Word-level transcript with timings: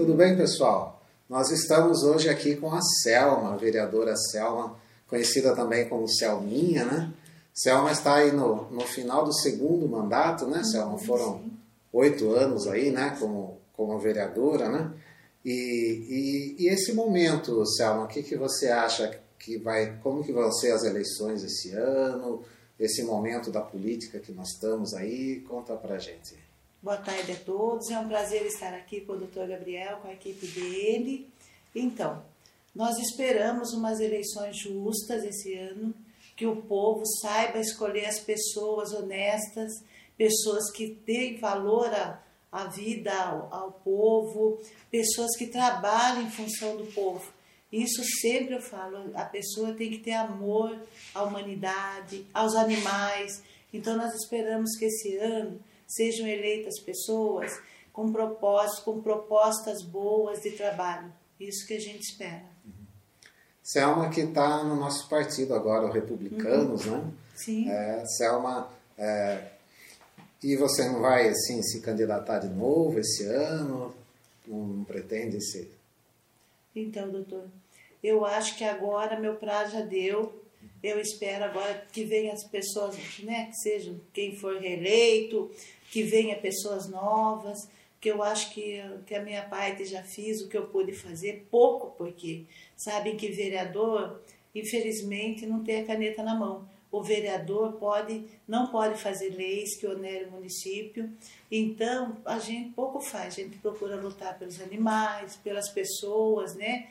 Tudo 0.00 0.14
bem, 0.14 0.34
pessoal? 0.34 1.04
Nós 1.28 1.50
estamos 1.50 2.02
hoje 2.02 2.30
aqui 2.30 2.56
com 2.56 2.72
a 2.72 2.80
Selma, 2.80 3.52
a 3.52 3.56
vereadora 3.58 4.16
Selma, 4.16 4.80
conhecida 5.06 5.54
também 5.54 5.90
como 5.90 6.08
Selminha, 6.08 6.86
né? 6.86 7.12
Selma 7.52 7.92
está 7.92 8.14
aí 8.14 8.32
no, 8.32 8.70
no 8.70 8.80
final 8.80 9.26
do 9.26 9.32
segundo 9.34 9.86
mandato, 9.86 10.46
né, 10.46 10.64
Selma? 10.64 10.96
Foram 10.96 11.44
oito 11.92 12.30
anos 12.30 12.66
aí, 12.66 12.90
né, 12.90 13.14
como, 13.20 13.58
como 13.74 13.98
vereadora, 13.98 14.70
né? 14.70 14.90
E, 15.44 16.56
e, 16.58 16.64
e 16.64 16.68
esse 16.68 16.94
momento, 16.94 17.62
Selma, 17.66 18.04
o 18.04 18.08
que, 18.08 18.22
que 18.22 18.36
você 18.36 18.68
acha 18.68 19.20
que 19.38 19.58
vai, 19.58 19.98
como 20.02 20.24
que 20.24 20.32
vão 20.32 20.50
ser 20.50 20.72
as 20.72 20.82
eleições 20.82 21.44
esse 21.44 21.72
ano, 21.72 22.42
esse 22.78 23.02
momento 23.02 23.50
da 23.50 23.60
política 23.60 24.18
que 24.18 24.32
nós 24.32 24.48
estamos 24.48 24.94
aí? 24.94 25.44
Conta 25.46 25.74
pra 25.74 25.98
gente. 25.98 26.48
Boa 26.82 26.96
tarde 26.96 27.32
a 27.32 27.36
todos, 27.36 27.90
é 27.90 27.98
um 27.98 28.08
prazer 28.08 28.46
estar 28.46 28.72
aqui 28.72 29.02
com 29.02 29.12
o 29.12 29.18
doutor 29.18 29.46
Gabriel, 29.46 29.98
com 29.98 30.08
a 30.08 30.14
equipe 30.14 30.46
dele. 30.46 31.28
Então, 31.74 32.22
nós 32.74 32.96
esperamos 32.96 33.74
umas 33.74 34.00
eleições 34.00 34.56
justas 34.56 35.22
esse 35.22 35.52
ano, 35.58 35.94
que 36.34 36.46
o 36.46 36.56
povo 36.56 37.02
saiba 37.20 37.58
escolher 37.58 38.06
as 38.06 38.18
pessoas 38.20 38.94
honestas, 38.94 39.70
pessoas 40.16 40.72
que 40.72 40.96
deem 41.04 41.38
valor 41.38 41.92
à, 41.92 42.18
à 42.50 42.64
vida, 42.68 43.12
ao, 43.12 43.54
ao 43.54 43.72
povo, 43.72 44.58
pessoas 44.90 45.36
que 45.36 45.48
trabalhem 45.48 46.28
em 46.28 46.30
função 46.30 46.78
do 46.78 46.86
povo. 46.94 47.30
Isso 47.70 48.02
sempre 48.22 48.54
eu 48.54 48.62
falo, 48.62 49.10
a 49.14 49.26
pessoa 49.26 49.74
tem 49.74 49.90
que 49.90 49.98
ter 49.98 50.14
amor 50.14 50.80
à 51.14 51.24
humanidade, 51.24 52.24
aos 52.32 52.54
animais. 52.54 53.42
Então 53.70 53.98
nós 53.98 54.14
esperamos 54.14 54.74
que 54.78 54.86
esse 54.86 55.18
ano 55.18 55.60
sejam 55.90 56.26
eleitas 56.26 56.78
pessoas 56.78 57.52
com 57.92 58.12
propósitos, 58.12 58.84
com 58.84 59.02
propostas 59.02 59.82
boas 59.82 60.40
de 60.40 60.52
trabalho. 60.52 61.12
Isso 61.38 61.66
que 61.66 61.74
a 61.74 61.80
gente 61.80 62.02
espera. 62.02 62.44
Selma 63.62 64.08
que 64.10 64.20
está 64.20 64.64
no 64.64 64.76
nosso 64.76 65.08
partido 65.08 65.54
agora, 65.54 65.86
o 65.86 65.92
Republicanos, 65.92 66.86
uhum. 66.86 66.98
né? 66.98 67.12
Sim. 67.34 67.70
É, 67.70 68.04
Selma, 68.06 68.70
é, 68.98 69.48
e 70.42 70.56
você 70.56 70.88
não 70.88 71.00
vai 71.00 71.28
assim 71.28 71.62
se 71.62 71.80
candidatar 71.80 72.38
de 72.38 72.48
novo 72.48 72.98
esse 72.98 73.24
ano? 73.24 73.94
Não, 74.46 74.58
não 74.58 74.84
pretende 74.84 75.40
ser? 75.42 75.70
Então, 76.74 77.10
doutor, 77.10 77.44
eu 78.02 78.24
acho 78.24 78.56
que 78.56 78.64
agora 78.64 79.18
meu 79.18 79.36
prazo 79.36 79.72
já 79.72 79.82
deu. 79.82 80.40
Eu 80.82 80.98
espero 80.98 81.44
agora 81.44 81.86
que 81.92 82.04
venham 82.04 82.32
as 82.32 82.44
pessoas, 82.48 82.96
né, 83.20 83.46
que 83.46 83.56
sejam 83.56 84.00
quem 84.12 84.36
for 84.36 84.58
reeleito, 84.58 85.50
que 85.90 86.02
venha 86.02 86.36
pessoas 86.36 86.88
novas, 86.88 87.68
que 88.00 88.08
eu 88.08 88.22
acho 88.22 88.52
que, 88.54 88.82
que 89.06 89.14
a 89.14 89.22
minha 89.22 89.42
parte 89.42 89.84
já 89.84 90.02
fiz 90.02 90.40
o 90.40 90.48
que 90.48 90.56
eu 90.56 90.66
pude 90.66 90.92
fazer, 90.92 91.46
pouco, 91.50 91.94
porque 91.98 92.44
sabem 92.76 93.16
que 93.16 93.28
vereador, 93.28 94.22
infelizmente, 94.54 95.46
não 95.46 95.62
tem 95.62 95.82
a 95.82 95.84
caneta 95.84 96.22
na 96.22 96.34
mão. 96.34 96.66
O 96.90 97.02
vereador 97.02 97.74
pode, 97.74 98.24
não 98.48 98.68
pode 98.68 98.98
fazer 98.98 99.30
leis 99.30 99.76
que 99.78 99.86
onerem 99.86 100.26
o 100.28 100.32
município, 100.32 101.08
então 101.50 102.16
a 102.24 102.38
gente 102.38 102.70
pouco 102.70 103.00
faz, 103.00 103.34
a 103.34 103.42
gente 103.42 103.58
procura 103.58 103.96
lutar 103.96 104.36
pelos 104.38 104.60
animais, 104.60 105.36
pelas 105.36 105.68
pessoas, 105.68 106.54
né? 106.56 106.88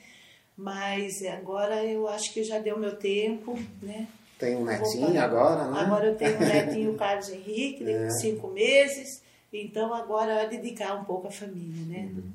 Mas 0.60 1.24
agora 1.24 1.86
eu 1.86 2.06
acho 2.10 2.34
que 2.34 2.44
já 2.44 2.60
deu 2.60 2.78
meu 2.78 2.98
tempo, 2.98 3.58
né? 3.82 4.10
Tem 4.38 4.58
um 4.58 4.66
netinho 4.66 5.18
agora, 5.22 5.70
né? 5.72 5.80
Agora 5.80 6.08
eu 6.08 6.18
tenho 6.18 6.36
um 6.36 6.40
netinho, 6.44 6.92
o 6.92 6.98
Carlos 6.98 7.30
Henrique, 7.30 7.86
de 7.86 7.92
é. 7.94 8.10
cinco 8.10 8.50
meses. 8.50 9.22
Então 9.54 9.94
agora 9.94 10.34
é 10.34 10.50
dedicar 10.50 11.00
um 11.00 11.06
pouco 11.06 11.28
à 11.28 11.32
família, 11.32 11.86
né? 11.86 12.12
Uhum. 12.14 12.32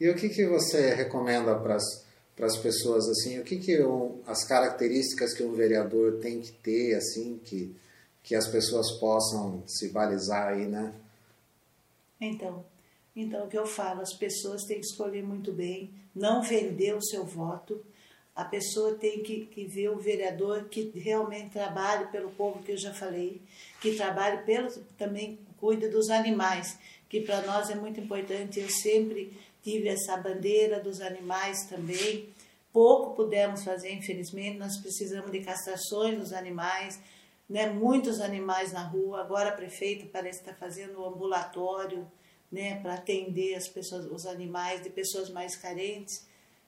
E 0.00 0.08
o 0.08 0.16
que, 0.16 0.28
que 0.28 0.44
você 0.44 0.92
recomenda 0.92 1.54
para 1.54 1.76
as 1.76 2.56
pessoas, 2.56 3.08
assim? 3.08 3.38
O 3.38 3.44
que, 3.44 3.58
que 3.58 3.80
um, 3.80 4.18
as 4.26 4.44
características 4.44 5.32
que 5.32 5.44
um 5.44 5.52
vereador 5.52 6.18
tem 6.20 6.40
que 6.40 6.50
ter, 6.50 6.96
assim, 6.96 7.38
que, 7.44 7.76
que 8.24 8.34
as 8.34 8.48
pessoas 8.48 8.98
possam 8.98 9.62
se 9.68 9.90
balizar 9.90 10.48
aí, 10.48 10.66
né? 10.66 10.92
Então, 12.20 12.64
então, 13.20 13.44
o 13.44 13.48
que 13.48 13.58
eu 13.58 13.66
falo, 13.66 14.00
as 14.00 14.14
pessoas 14.14 14.64
têm 14.64 14.80
que 14.80 14.86
escolher 14.86 15.22
muito 15.22 15.52
bem, 15.52 15.90
não 16.14 16.42
vender 16.42 16.94
o 16.94 17.02
seu 17.02 17.24
voto, 17.24 17.84
a 18.34 18.44
pessoa 18.44 18.94
tem 18.94 19.22
que, 19.22 19.46
que 19.46 19.66
ver 19.66 19.90
o 19.90 19.98
vereador 19.98 20.64
que 20.64 20.90
realmente 20.94 21.50
trabalhe 21.50 22.06
pelo 22.06 22.30
povo, 22.30 22.62
que 22.62 22.72
eu 22.72 22.78
já 22.78 22.92
falei, 22.94 23.42
que 23.80 23.94
trabalhe 23.96 24.38
pelo, 24.44 24.70
também 24.96 25.38
cuida 25.58 25.88
dos 25.88 26.08
animais, 26.08 26.78
que 27.08 27.20
para 27.20 27.42
nós 27.42 27.68
é 27.68 27.74
muito 27.74 28.00
importante. 28.00 28.60
Eu 28.60 28.70
sempre 28.70 29.36
tive 29.62 29.88
essa 29.88 30.16
bandeira 30.16 30.80
dos 30.80 31.00
animais 31.00 31.66
também. 31.68 32.28
Pouco 32.72 33.14
pudemos 33.14 33.64
fazer, 33.64 33.92
infelizmente, 33.92 34.58
nós 34.58 34.78
precisamos 34.78 35.30
de 35.30 35.40
castrações 35.40 36.18
dos 36.18 36.32
animais, 36.32 36.98
né? 37.48 37.68
muitos 37.68 38.20
animais 38.20 38.72
na 38.72 38.84
rua. 38.84 39.20
Agora 39.20 39.50
a 39.50 39.52
prefeita 39.52 40.08
parece 40.10 40.38
estar 40.38 40.54
fazendo 40.54 41.00
um 41.00 41.06
ambulatório 41.06 42.06
né? 42.50 42.80
para 42.80 42.94
atender 42.94 43.54
as 43.54 43.68
pessoas, 43.68 44.06
os 44.10 44.26
animais 44.26 44.82
de 44.82 44.90
pessoas 44.90 45.30
mais 45.30 45.56
carentes 45.56 46.24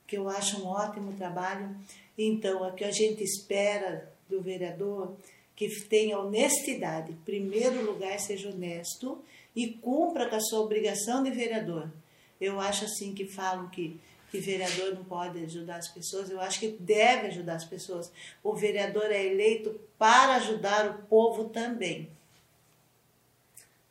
que 0.06 0.16
eu 0.16 0.28
acho 0.28 0.62
um 0.62 0.66
ótimo 0.66 1.14
trabalho. 1.14 1.74
Então, 2.18 2.62
o 2.62 2.74
que 2.74 2.84
a 2.84 2.90
gente 2.90 3.22
espera 3.22 4.12
do 4.28 4.40
vereador 4.42 5.16
que 5.56 5.68
tenha 5.88 6.18
honestidade, 6.18 7.12
em 7.12 7.16
primeiro 7.16 7.84
lugar, 7.84 8.18
seja 8.18 8.50
honesto 8.50 9.22
e 9.54 9.68
cumpra 9.68 10.28
com 10.28 10.36
a 10.36 10.40
sua 10.40 10.60
obrigação 10.60 11.22
de 11.22 11.30
vereador. 11.30 11.90
Eu 12.40 12.60
acho 12.60 12.84
assim 12.84 13.14
que 13.14 13.26
falam 13.26 13.68
que 13.68 14.00
que 14.32 14.38
vereador 14.38 14.94
não 14.94 15.04
pode 15.04 15.44
ajudar 15.44 15.76
as 15.76 15.88
pessoas, 15.88 16.30
eu 16.30 16.40
acho 16.40 16.58
que 16.58 16.68
deve 16.68 17.26
ajudar 17.26 17.56
as 17.56 17.66
pessoas. 17.66 18.10
O 18.42 18.54
vereador 18.54 19.12
é 19.12 19.26
eleito 19.26 19.78
para 19.98 20.36
ajudar 20.36 20.88
o 20.88 21.02
povo 21.06 21.50
também. 21.50 22.08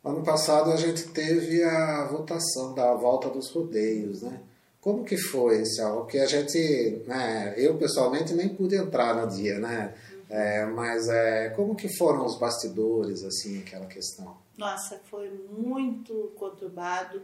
Ano 0.04 0.24
passado 0.24 0.72
a 0.72 0.76
gente 0.76 1.10
teve 1.10 1.64
a 1.64 2.06
votação 2.06 2.74
da 2.74 2.94
volta 2.96 3.30
dos 3.30 3.52
rodeios, 3.52 4.24
né? 4.24 4.42
Como 4.80 5.04
que 5.04 5.16
foi 5.16 5.62
algo? 5.80 6.02
Porque 6.02 6.18
a 6.18 6.26
gente, 6.26 7.04
né, 7.06 7.54
eu 7.56 7.78
pessoalmente 7.78 8.34
nem 8.34 8.50
pude 8.50 8.76
entrar 8.76 9.14
no 9.14 9.28
dia, 9.30 9.60
né? 9.60 9.94
É, 10.28 10.66
mas 10.66 11.08
é, 11.08 11.50
como 11.50 11.76
que 11.76 11.88
foram 11.98 12.26
os 12.26 12.40
bastidores, 12.40 13.24
assim, 13.24 13.60
aquela 13.60 13.86
questão? 13.86 14.38
Nossa, 14.58 15.00
foi 15.06 15.30
muito 15.52 16.32
conturbado. 16.36 17.22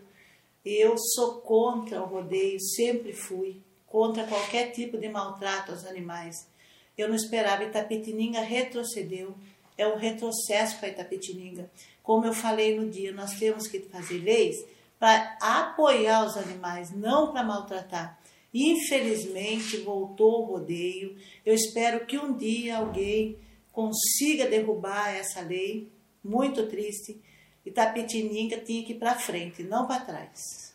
Eu 0.64 0.96
sou 0.98 1.42
contra 1.42 2.02
o 2.02 2.06
rodeio, 2.06 2.59
sempre 2.59 3.12
fui. 3.12 3.59
Contra 3.88 4.28
qualquer 4.28 4.72
tipo 4.72 4.98
de 4.98 5.09
maltrato 5.09 5.72
aos 5.72 5.86
animais. 5.86 6.36
Eu 6.98 7.08
não 7.08 7.16
esperava, 7.16 7.64
Itapetininga 7.64 8.42
retrocedeu. 8.42 9.34
É 9.78 9.88
um 9.88 9.98
retrocesso 9.98 10.78
para 10.80 10.90
Itapetininga. 10.90 11.70
Como 12.02 12.26
eu 12.26 12.34
falei 12.34 12.80
no 12.80 12.90
dia, 12.90 13.12
nós 13.12 13.34
temos 13.34 13.68
que 13.68 13.80
fazer 13.80 14.20
leis 14.20 14.56
para 15.00 15.38
apoiar 15.40 16.26
os 16.26 16.36
animais, 16.38 16.92
não 16.92 17.32
para 17.32 17.44
maltratar. 17.44 18.20
Infelizmente 18.54 19.78
voltou 19.78 20.42
o 20.42 20.46
rodeio. 20.46 21.16
Eu 21.46 21.54
espero 21.54 22.06
que 22.06 22.18
um 22.18 22.36
dia 22.36 22.78
alguém 22.78 23.38
consiga 23.72 24.48
derrubar 24.48 25.14
essa 25.16 25.42
lei. 25.42 25.92
Muito 26.24 26.66
triste. 26.66 27.22
Itapetininga 27.66 28.58
tinha 28.58 28.84
que 28.84 28.94
ir 28.94 29.00
para 29.00 29.16
frente, 29.16 29.62
não 29.62 29.86
para 29.86 30.00
trás. 30.00 30.74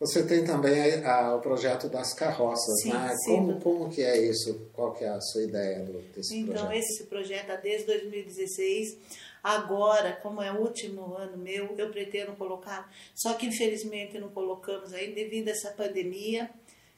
Você 0.00 0.24
tem 0.24 0.44
também 0.44 1.04
a, 1.04 1.34
o 1.34 1.40
projeto 1.40 1.88
das 1.88 2.14
carroças, 2.14 2.82
sim, 2.82 2.92
né? 2.92 3.16
Sim, 3.24 3.36
como, 3.36 3.60
como 3.60 3.90
que 3.90 4.02
é 4.02 4.16
isso? 4.16 4.68
Qual 4.72 4.92
que 4.94 5.04
é 5.04 5.08
a 5.08 5.20
sua 5.20 5.42
ideia 5.42 5.80
desse 6.14 6.36
então, 6.36 6.52
projeto? 6.52 6.66
Então, 6.66 6.72
esse 6.72 7.04
projeto 7.04 7.50
é 7.50 7.56
desde 7.56 7.86
2016 7.86 8.98
Agora, 9.42 10.12
como 10.12 10.42
é 10.42 10.52
o 10.52 10.60
último 10.60 11.14
ano 11.14 11.38
meu, 11.38 11.74
eu 11.78 11.90
pretendo 11.90 12.32
colocar, 12.32 12.92
só 13.14 13.34
que 13.34 13.46
infelizmente 13.46 14.18
não 14.18 14.28
colocamos 14.28 14.92
ainda 14.92 15.14
devido 15.14 15.48
a 15.48 15.52
essa 15.52 15.70
pandemia, 15.70 16.50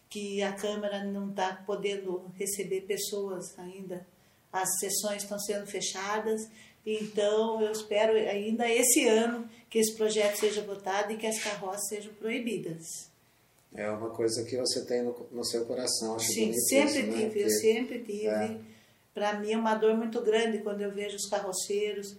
que 0.09 0.43
a 0.43 0.53
Câmara 0.53 1.05
não 1.05 1.31
está 1.31 1.63
podendo 1.67 2.25
receber 2.37 2.81
pessoas 2.83 3.57
ainda, 3.59 4.05
as 4.53 4.69
sessões 4.79 5.23
estão 5.23 5.39
sendo 5.39 5.67
fechadas, 5.67 6.41
então 6.85 7.61
eu 7.61 7.73
espero 7.73 8.13
ainda 8.13 8.69
esse 8.69 9.07
ano 9.07 9.49
que 9.69 9.79
esse 9.79 9.95
projeto 9.97 10.37
seja 10.37 10.63
votado 10.63 11.13
e 11.13 11.17
que 11.17 11.27
as 11.27 11.43
carroças 11.43 11.89
sejam 11.89 12.13
proibidas. 12.15 13.11
É 13.75 13.89
uma 13.89 14.11
coisa 14.11 14.45
que 14.45 14.57
você 14.57 14.85
tem 14.85 15.03
no, 15.03 15.15
no 15.31 15.45
seu 15.45 15.65
coração, 15.65 16.17
acho 16.17 16.27
Sim, 16.27 16.53
sempre 16.53 16.87
isso, 16.87 17.07
né? 17.07 17.13
tive, 17.13 17.39
né? 17.39 17.47
eu 17.47 17.51
sempre 17.51 17.99
tive. 18.01 18.27
É. 18.27 18.59
Para 19.15 19.35
mim 19.35 19.53
é 19.53 19.57
uma 19.57 19.75
dor 19.75 19.97
muito 19.97 20.21
grande 20.23 20.59
quando 20.59 20.81
eu 20.81 20.91
vejo 20.91 21.17
os 21.17 21.29
carroceiros, 21.29 22.17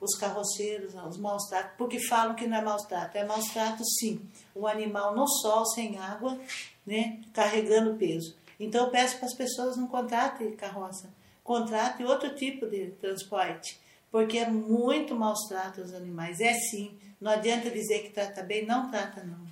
os 0.00 0.16
carroceiros, 0.16 0.94
os 0.94 1.18
maus 1.18 1.46
tratos, 1.48 1.72
porque 1.76 1.98
falam 1.98 2.34
que 2.34 2.46
não 2.46 2.56
é 2.56 2.62
maus 2.62 2.82
trato. 2.82 3.16
É 3.16 3.24
maus 3.24 3.46
trato, 3.52 3.82
sim. 3.98 4.20
O 4.54 4.66
animal 4.66 5.14
no 5.14 5.26
sol, 5.26 5.66
sem 5.66 5.98
água, 5.98 6.38
né, 6.86 7.20
carregando 7.32 7.96
peso. 7.96 8.34
Então 8.58 8.84
eu 8.84 8.90
peço 8.90 9.16
para 9.18 9.26
as 9.26 9.34
pessoas 9.34 9.76
não 9.76 9.86
contratem 9.86 10.52
carroça, 10.52 11.08
contratem 11.44 12.06
outro 12.06 12.34
tipo 12.34 12.66
de 12.66 12.86
transporte, 13.00 13.78
porque 14.10 14.38
é 14.38 14.50
muito 14.50 15.14
maus 15.14 15.46
trato 15.46 15.82
os 15.82 15.94
animais. 15.94 16.40
É 16.40 16.54
sim, 16.54 16.98
não 17.20 17.30
adianta 17.30 17.70
dizer 17.70 18.00
que 18.00 18.10
trata 18.10 18.42
bem, 18.42 18.66
não 18.66 18.90
trata 18.90 19.22
não. 19.22 19.44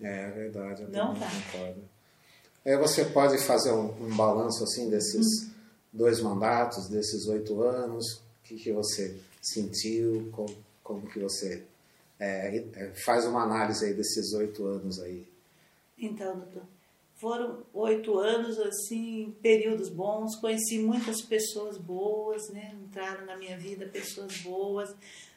É, 0.00 0.24
é 0.24 0.30
verdade. 0.30 0.82
Eu 0.82 0.90
Não 0.90 1.14
tá. 1.14 1.26
concordo. 1.50 1.82
Aí 2.64 2.76
você 2.76 3.04
pode 3.06 3.38
fazer 3.38 3.72
um, 3.72 3.90
um 4.04 4.14
balanço 4.14 4.62
assim 4.62 4.90
desses 4.90 5.24
hum. 5.44 5.50
dois 5.92 6.20
mandatos, 6.20 6.88
desses 6.88 7.26
oito 7.28 7.62
anos, 7.62 8.16
o 8.16 8.22
que, 8.44 8.56
que 8.56 8.72
você 8.72 9.18
sentiu, 9.40 10.28
como, 10.32 10.54
como 10.82 11.06
que 11.08 11.18
você 11.18 11.64
é, 12.18 12.56
é, 12.74 12.92
faz 13.04 13.24
uma 13.24 13.42
análise 13.42 13.84
aí 13.84 13.94
desses 13.94 14.32
oito 14.34 14.66
anos 14.66 15.00
aí. 15.00 15.26
Então, 15.96 16.36
doutor, 16.36 16.64
foram 17.16 17.64
oito 17.72 18.18
anos, 18.18 18.58
assim, 18.58 19.34
períodos 19.42 19.88
bons, 19.88 20.36
conheci 20.36 20.78
muitas 20.78 21.22
pessoas 21.22 21.78
boas, 21.78 22.48
né? 22.50 22.74
Entraram 22.84 23.24
na 23.24 23.36
minha 23.36 23.56
vida 23.56 23.86
pessoas 23.86 24.36
boas. 24.38 24.94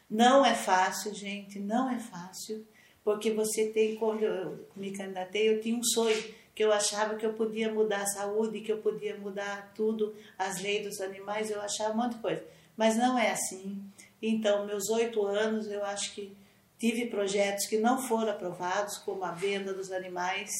Não 0.08 0.44
é 0.44 0.54
fácil, 0.54 1.14
gente, 1.14 1.58
não 1.58 1.90
é 1.90 1.98
fácil, 1.98 2.66
porque 3.02 3.30
você 3.30 3.68
tem, 3.68 3.96
quando 3.96 4.22
eu 4.22 4.66
me 4.76 4.90
candidatei, 4.90 5.48
eu 5.48 5.60
tinha 5.60 5.76
um 5.76 5.82
sonho, 5.82 6.22
que 6.54 6.62
eu 6.62 6.72
achava 6.72 7.14
que 7.14 7.24
eu 7.24 7.32
podia 7.32 7.72
mudar 7.72 8.02
a 8.02 8.06
saúde, 8.06 8.60
que 8.60 8.70
eu 8.70 8.78
podia 8.78 9.16
mudar 9.16 9.72
tudo, 9.74 10.14
as 10.36 10.60
leis 10.60 10.84
dos 10.84 11.00
animais, 11.00 11.50
eu 11.50 11.60
achava 11.62 11.94
um 11.94 11.96
monte 11.96 12.16
de 12.16 12.20
coisa. 12.20 12.44
Mas 12.76 12.96
não 12.96 13.18
é 13.18 13.30
assim. 13.30 13.80
Então, 14.20 14.66
meus 14.66 14.90
oito 14.90 15.24
anos, 15.24 15.70
eu 15.70 15.82
acho 15.84 16.12
que 16.14 16.36
tive 16.78 17.06
projetos 17.06 17.66
que 17.66 17.78
não 17.78 17.96
foram 18.02 18.32
aprovados, 18.32 18.98
como 18.98 19.24
a 19.24 19.32
venda 19.32 19.72
dos 19.72 19.90
animais, 19.90 20.50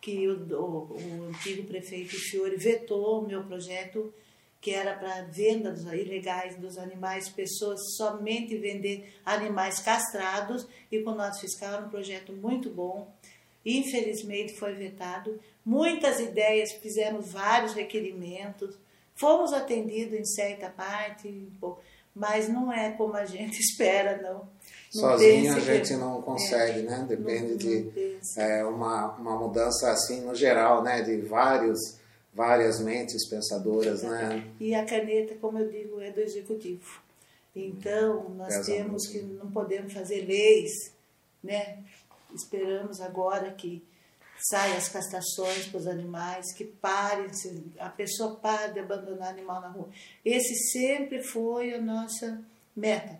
que 0.00 0.28
o, 0.28 0.36
o, 0.54 0.92
o 0.92 1.28
antigo 1.28 1.64
prefeito 1.64 2.16
Fiore 2.16 2.56
vetou 2.56 3.20
o 3.20 3.26
meu 3.26 3.44
projeto, 3.44 4.12
que 4.60 4.72
era 4.72 4.94
para 4.94 5.22
venda 5.22 5.70
dos, 5.70 5.84
ilegais 5.84 6.56
dos 6.56 6.78
animais, 6.78 7.28
pessoas 7.28 7.80
somente 7.96 8.56
vender 8.56 9.12
animais 9.24 9.78
castrados, 9.80 10.66
e 10.90 11.00
com 11.00 11.12
nota 11.12 11.38
fiscal 11.38 11.74
era 11.74 11.86
um 11.86 11.90
projeto 11.90 12.32
muito 12.32 12.70
bom. 12.70 13.12
Infelizmente 13.64 14.56
foi 14.56 14.74
vetado. 14.74 15.38
Muitas 15.64 16.18
ideias, 16.20 16.72
fizemos 16.72 17.30
vários 17.30 17.74
requerimentos, 17.74 18.76
fomos 19.14 19.52
atendidos 19.52 20.18
em 20.18 20.24
certa 20.24 20.70
parte, 20.70 21.28
mas 22.18 22.48
não 22.48 22.72
é 22.72 22.90
como 22.92 23.14
a 23.14 23.24
gente 23.24 23.58
espera, 23.62 24.20
não. 24.20 24.46
Sozinho 24.90 25.54
a 25.54 25.60
gente 25.60 25.94
não 25.96 26.22
consegue, 26.22 26.80
é, 26.80 26.82
né? 26.82 27.06
Depende 27.08 27.50
não, 27.52 27.56
de 27.58 28.18
é, 28.38 28.64
uma, 28.64 29.14
uma 29.16 29.38
mudança 29.38 29.90
assim 29.90 30.22
no 30.22 30.34
geral, 30.34 30.82
né? 30.82 31.02
De 31.02 31.20
vários, 31.20 31.78
várias 32.32 32.80
mentes 32.80 33.28
pensadoras, 33.28 34.02
né? 34.02 34.44
E 34.58 34.74
a 34.74 34.84
caneta, 34.86 35.34
como 35.40 35.58
eu 35.58 35.70
digo, 35.70 36.00
é 36.00 36.10
do 36.10 36.20
executivo. 36.20 37.02
Então, 37.54 38.30
nós 38.30 38.54
Pesa 38.56 38.72
temos 38.72 39.08
muito. 39.08 39.12
que 39.12 39.34
não 39.34 39.50
podemos 39.50 39.92
fazer 39.92 40.24
leis, 40.26 40.72
né? 41.44 41.78
Esperamos 42.34 43.00
agora 43.00 43.50
que 43.50 43.82
saiam 44.38 44.76
as 44.76 44.88
castrações 44.88 45.66
para 45.66 45.78
os 45.78 45.86
animais, 45.86 46.52
que 46.54 46.64
parem, 46.64 47.26
a 47.78 47.88
pessoa 47.88 48.36
pare 48.36 48.72
de 48.72 48.80
abandonar 48.80 49.30
animal 49.30 49.60
na 49.60 49.68
rua. 49.68 49.88
Esse 50.24 50.54
sempre 50.72 51.22
foi 51.22 51.74
a 51.74 51.80
nossa 51.80 52.40
meta 52.74 53.18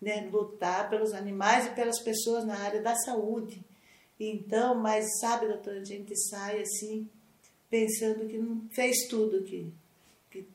né, 0.00 0.28
lutar 0.32 0.88
pelos 0.88 1.12
animais 1.12 1.66
e 1.66 1.70
pelas 1.70 2.00
pessoas 2.02 2.44
na 2.44 2.58
área 2.58 2.80
da 2.80 2.96
saúde. 2.96 3.62
Então, 4.18 4.74
mas 4.74 5.04
sabe, 5.20 5.46
doutora, 5.46 5.80
a 5.80 5.84
gente 5.84 6.16
sai 6.28 6.62
assim, 6.62 7.08
pensando 7.68 8.26
que 8.26 8.38
não 8.38 8.68
fez 8.70 9.06
tudo 9.08 9.42
que, 9.42 9.70
que 10.30 10.46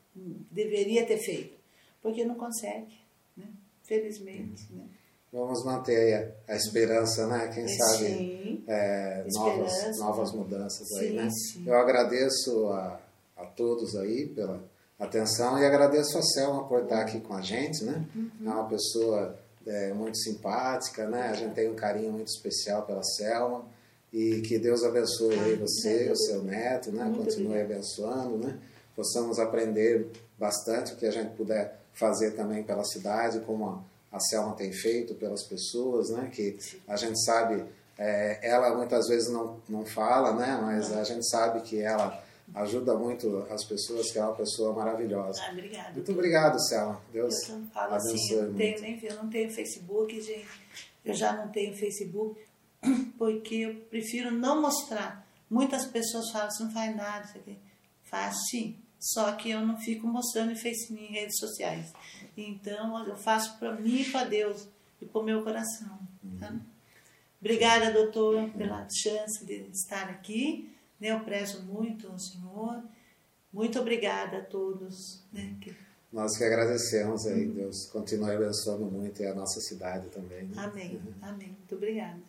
deveria 0.50 1.06
ter 1.06 1.18
feito, 1.18 1.56
porque 2.02 2.24
não 2.24 2.34
consegue, 2.34 2.98
né? 3.36 3.46
felizmente. 3.84 4.66
Né? 4.70 4.84
Vamos 5.32 5.64
manter 5.64 6.34
a, 6.48 6.56
esperança, 6.56 7.26
né? 7.26 7.50
Quem 7.52 7.66
sabe 7.68 8.64
é, 8.66 9.24
novas, 9.32 9.98
novas 9.98 10.32
mudanças 10.32 10.88
sim, 10.88 10.98
aí, 10.98 11.12
né? 11.12 11.28
Sim. 11.30 11.64
Eu 11.66 11.74
agradeço 11.74 12.68
a, 12.68 13.00
a 13.36 13.44
todos 13.44 13.96
aí 13.96 14.26
pela 14.26 14.62
atenção 14.98 15.58
e 15.58 15.64
agradeço 15.64 16.16
a 16.16 16.22
Selma 16.22 16.66
por 16.66 16.84
estar 16.84 17.00
aqui 17.02 17.20
com 17.20 17.34
a 17.34 17.42
gente, 17.42 17.84
né? 17.84 18.04
Uhum. 18.14 18.30
É 18.46 18.48
uma 18.48 18.68
pessoa 18.68 19.36
é, 19.66 19.92
muito 19.92 20.16
simpática, 20.18 21.06
né? 21.08 21.28
A 21.28 21.34
gente 21.34 21.54
tem 21.54 21.68
um 21.68 21.74
carinho 21.74 22.12
muito 22.12 22.28
especial 22.28 22.82
pela 22.82 23.02
Selma 23.02 23.64
e 24.12 24.40
que 24.40 24.58
Deus 24.58 24.82
abençoe 24.84 25.38
aí 25.38 25.56
você, 25.56 26.10
o 26.10 26.16
seu 26.16 26.42
neto, 26.42 26.90
né? 26.92 27.04
Muito 27.04 27.24
Continue 27.24 27.60
abençoando, 27.60 28.38
né? 28.38 28.58
Possamos 28.94 29.38
aprender 29.38 30.06
bastante 30.38 30.94
o 30.94 30.96
que 30.96 31.04
a 31.04 31.10
gente 31.10 31.34
puder 31.36 31.78
fazer 31.92 32.32
também 32.32 32.62
pela 32.62 32.84
cidade, 32.84 33.40
como 33.40 33.68
a, 33.68 33.82
a 34.12 34.20
Selma 34.20 34.54
tem 34.54 34.72
feito 34.72 35.14
pelas 35.14 35.46
pessoas, 35.46 36.10
né? 36.10 36.30
Que 36.32 36.56
a 36.86 36.96
gente 36.96 37.22
sabe, 37.24 37.64
é, 37.98 38.38
ela 38.42 38.74
muitas 38.76 39.06
vezes 39.08 39.30
não, 39.30 39.60
não 39.68 39.84
fala, 39.84 40.34
né? 40.34 40.58
Mas 40.62 40.92
a 40.96 41.04
gente 41.04 41.28
sabe 41.28 41.60
que 41.62 41.80
ela 41.80 42.22
ajuda 42.54 42.94
muito 42.94 43.46
as 43.50 43.64
pessoas, 43.64 44.10
que 44.10 44.18
é 44.18 44.22
uma 44.22 44.34
pessoa 44.34 44.72
maravilhosa. 44.72 45.42
Ah, 45.46 45.52
obrigada. 45.52 45.92
Muito 45.92 46.12
obrigado, 46.12 46.60
Selma. 46.68 47.00
Deus 47.12 47.34
eu 47.48 47.58
não 47.58 47.68
falo 47.68 47.94
abençoe 47.94 48.14
assim, 48.14 48.34
eu 48.34 48.42
não, 48.48 48.54
tenho, 48.54 48.80
nem, 48.80 49.04
eu 49.04 49.16
não 49.16 49.28
tenho 49.28 49.50
Facebook, 49.50 50.20
gente. 50.20 50.66
Eu 51.04 51.14
já 51.14 51.32
não 51.32 51.48
tenho 51.48 51.76
Facebook, 51.76 52.40
porque 53.18 53.54
eu 53.56 53.74
prefiro 53.90 54.30
não 54.30 54.60
mostrar. 54.60 55.26
Muitas 55.48 55.86
pessoas 55.86 56.30
falam, 56.32 56.50
você 56.50 56.64
não 56.64 56.72
faz 56.72 56.96
nada, 56.96 57.26
você 57.26 57.56
faz 58.04 58.34
sim. 58.50 58.76
Só 58.98 59.32
que 59.32 59.50
eu 59.50 59.60
não 59.60 59.76
fico 59.76 60.06
mostrando 60.06 60.52
em 60.52 60.56
Facebook, 60.56 61.02
em 61.02 61.12
redes 61.12 61.38
sociais. 61.38 61.92
Então, 62.36 63.06
eu 63.06 63.16
faço 63.16 63.58
para 63.58 63.72
mim 63.72 64.00
e 64.00 64.10
para 64.10 64.24
Deus 64.24 64.68
e 65.00 65.06
para 65.06 65.20
o 65.20 65.24
meu 65.24 65.42
coração. 65.42 65.98
Tá? 66.40 66.50
Uhum. 66.50 66.60
Obrigada, 67.40 67.92
doutor, 67.92 68.50
pela 68.50 68.86
chance 68.90 69.44
de 69.44 69.68
estar 69.70 70.08
aqui. 70.08 70.70
Né? 70.98 71.12
Eu 71.12 71.20
prezo 71.20 71.62
muito 71.62 72.08
ao 72.08 72.18
Senhor. 72.18 72.82
Muito 73.52 73.78
obrigada 73.78 74.38
a 74.38 74.44
todos. 74.44 75.22
Né? 75.32 75.56
Que... 75.60 75.74
Nós 76.12 76.36
que 76.36 76.44
agradecemos 76.44 77.26
aí, 77.26 77.46
Deus 77.46 77.86
continue 77.86 78.34
abençoando 78.34 78.86
muito 78.86 79.22
e 79.22 79.26
a 79.26 79.34
nossa 79.34 79.60
cidade 79.60 80.08
também. 80.08 80.44
Né? 80.44 80.54
Amém, 80.56 80.96
uhum. 80.96 81.14
amém. 81.22 81.48
Muito 81.48 81.74
obrigada. 81.74 82.20